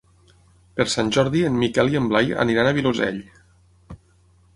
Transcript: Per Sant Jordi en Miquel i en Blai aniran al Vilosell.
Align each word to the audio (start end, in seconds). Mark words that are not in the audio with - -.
Per 0.77 0.85
Sant 0.93 1.11
Jordi 1.17 1.43
en 1.49 1.59
Miquel 1.63 1.91
i 1.95 1.99
en 1.99 2.07
Blai 2.13 2.33
aniran 2.45 2.71
al 2.71 2.75
Vilosell. 2.79 3.21